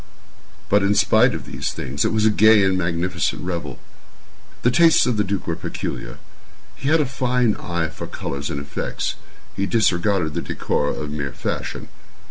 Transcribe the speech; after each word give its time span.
But, 0.67 0.81
in 0.81 0.95
spite 0.95 1.35
of 1.35 1.45
these 1.45 1.71
things, 1.71 2.03
it 2.03 2.11
was 2.11 2.25
a 2.25 2.31
gay 2.31 2.63
and 2.63 2.75
magnificent 2.75 3.43
revel. 3.43 3.77
The 4.63 4.71
tastes 4.71 5.05
of 5.05 5.15
the 5.15 5.23
duke 5.23 5.45
were 5.45 5.55
peculiar. 5.55 6.17
He 6.75 6.89
had 6.89 7.01
a 7.01 7.05
fine 7.05 7.55
eye 7.57 7.89
for 7.89 8.07
colors 8.07 8.49
and 8.49 8.59
effects. 8.59 9.13
He 9.55 9.67
disregarded 9.67 10.33
the 10.33 10.41
decora 10.41 10.95
of 10.99 11.11
mere 11.11 11.33
fashion. 11.33 11.87